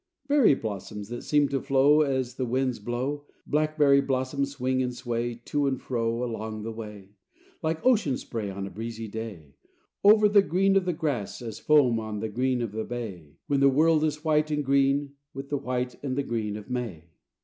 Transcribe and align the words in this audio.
Berry 0.27 0.55
blossoms, 0.55 1.09
that 1.09 1.21
seem 1.21 1.47
to 1.49 1.61
flow 1.61 2.01
As 2.01 2.33
the 2.33 2.45
winds 2.47 2.79
blow, 2.79 3.27
Blackberry 3.45 4.01
blossoms 4.01 4.49
swing 4.49 4.81
and 4.81 4.91
sway 4.95 5.35
To 5.45 5.67
and 5.67 5.79
fro 5.79 6.23
Along 6.23 6.63
the 6.63 6.71
way, 6.71 7.09
Like 7.61 7.85
ocean 7.85 8.17
spray 8.17 8.49
on 8.49 8.65
a 8.65 8.71
breezy 8.71 9.07
day, 9.07 9.53
Over 10.03 10.27
the 10.27 10.41
green 10.41 10.75
of 10.75 10.85
the 10.85 10.93
grass 10.93 11.39
as 11.43 11.59
foam 11.59 11.99
on 11.99 12.19
the 12.19 12.29
green 12.29 12.63
of 12.63 12.73
a 12.73 12.83
bay, 12.83 13.37
When 13.45 13.59
the 13.59 13.69
world 13.69 14.03
is 14.03 14.25
white 14.25 14.49
and 14.49 14.65
green 14.65 15.13
with 15.35 15.49
the 15.49 15.57
white 15.59 15.95
and 16.03 16.15
the 16.15 16.23
green 16.23 16.57
of 16.57 16.67
May. 16.67 17.11